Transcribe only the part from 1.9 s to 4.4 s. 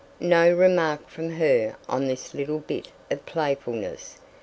this little bit of playfulness.